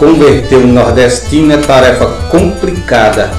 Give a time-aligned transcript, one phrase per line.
[0.00, 3.30] Converter um nordestino é tarefa complicada.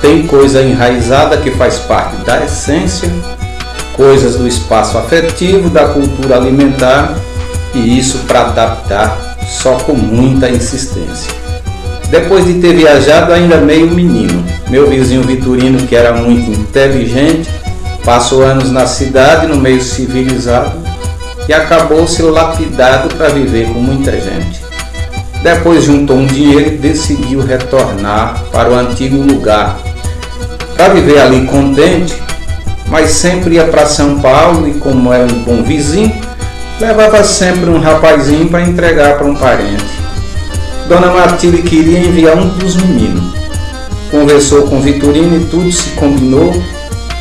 [0.00, 3.06] Tem coisa enraizada que faz parte da essência,
[3.92, 7.14] coisas do espaço afetivo, da cultura alimentar,
[7.74, 11.30] e isso para adaptar só com muita insistência.
[12.08, 17.50] Depois de ter viajado ainda meio menino, meu vizinho Vitorino, que era muito inteligente,
[18.06, 20.78] passou anos na cidade, no meio civilizado,
[21.46, 24.65] e acabou se lapidado para viver com muita gente.
[25.46, 29.78] Depois juntou um dinheiro e decidiu retornar para o antigo lugar.
[30.76, 32.20] Para viver ali contente,
[32.88, 36.12] mas sempre ia para São Paulo e, como era um bom vizinho,
[36.80, 39.86] levava sempre um rapazinho para entregar para um parente.
[40.88, 43.32] Dona Matilde queria enviar um dos meninos.
[44.10, 46.60] Conversou com Vitorino e tudo se combinou.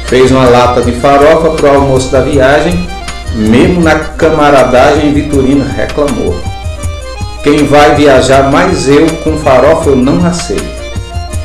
[0.07, 2.89] Fez uma lata de farofa para o almoço da viagem.
[3.35, 6.55] Mesmo na camaradagem, Vitorino reclamou.
[7.45, 10.66] Quem vai viajar mais eu com farofa eu não aceito.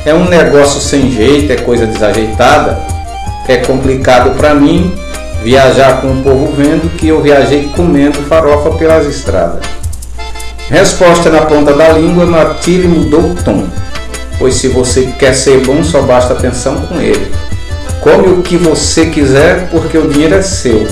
[0.03, 2.75] É um negócio sem jeito, é coisa desajeitada.
[3.47, 4.91] É complicado para mim
[5.43, 9.63] viajar com o povo vendo que eu viajei comendo farofa pelas estradas.
[10.71, 13.67] Resposta na ponta da língua, Matilde mudou o tom.
[14.39, 17.31] Pois se você quer ser bom, só basta atenção com ele.
[17.99, 20.87] Come o que você quiser, porque o dinheiro é seu.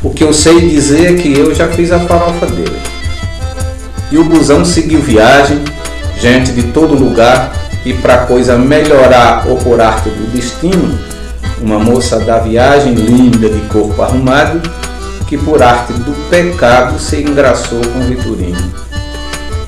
[0.00, 3.01] O que eu sei dizer é que eu já fiz a farofa dele
[4.12, 5.64] e o busão seguiu viagem,
[6.20, 7.50] gente de todo lugar,
[7.82, 10.98] e para coisa melhorar ou por arte do destino,
[11.62, 14.60] uma moça da viagem linda de corpo arrumado,
[15.26, 18.72] que por arte do pecado se engraçou com Vitorino.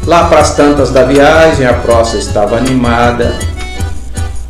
[0.06, 3.39] Lá para as tantas da viagem, a proça estava animada,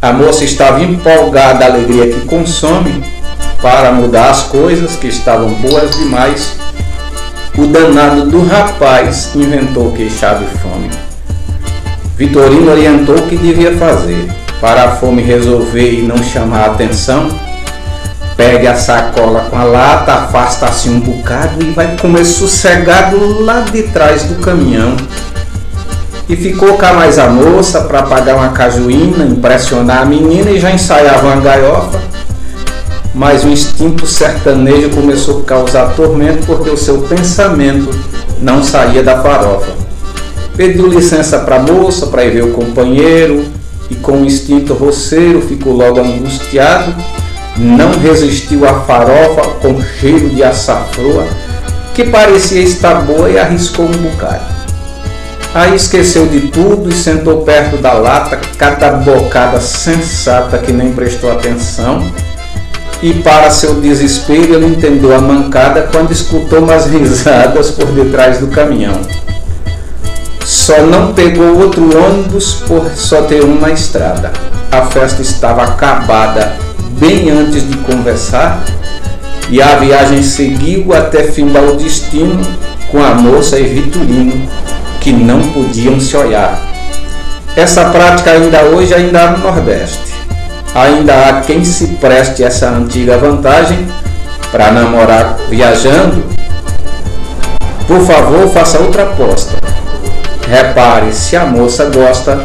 [0.02, 3.04] a moça estava empolgada, a alegria que consome,
[3.62, 6.64] para mudar as coisas que estavam boas demais
[7.56, 10.90] o danado do rapaz inventou queixar de fome.
[12.16, 14.28] Vitorino orientou o que devia fazer.
[14.60, 17.28] Para a fome resolver e não chamar a atenção,
[18.36, 23.82] pegue a sacola com a lata, afasta-se um bocado e vai comer sossegado lá de
[23.84, 24.96] trás do caminhão.
[26.28, 30.70] E ficou cá mais a moça para pagar uma cajuína, impressionar a menina e já
[30.70, 32.13] ensaiava uma gaiofa
[33.14, 37.88] mas o instinto sertanejo começou a causar tormento porque o seu pensamento
[38.40, 39.72] não saía da farofa.
[40.56, 43.44] Pediu licença para a moça para ir ver o companheiro
[43.88, 46.94] e com o instinto roceiro ficou logo angustiado,
[47.56, 51.24] não resistiu à farofa com cheiro de açafroa
[51.94, 54.42] que parecia estar boa e arriscou um bocado.
[55.54, 61.30] Aí esqueceu de tudo e sentou perto da lata, cada bocada sensata que nem prestou
[61.30, 62.04] atenção
[63.04, 68.46] e, para seu desespero, ele entendeu a mancada quando escutou umas risadas por detrás do
[68.46, 68.98] caminhão.
[70.42, 74.32] Só não pegou outro ônibus por só ter um na estrada.
[74.72, 76.56] A festa estava acabada
[76.98, 78.64] bem antes de conversar
[79.50, 82.40] e a viagem seguiu até findar o destino
[82.90, 84.48] com a moça e Vitorino,
[85.02, 86.58] que não podiam se olhar.
[87.54, 90.13] Essa prática ainda hoje ainda há no Nordeste
[90.74, 93.86] ainda há quem se preste essa antiga vantagem
[94.50, 96.24] para namorar viajando,
[97.86, 99.56] por favor faça outra aposta.
[100.48, 102.44] Repare se a moça gosta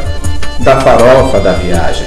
[0.60, 2.06] da farofa da viagem.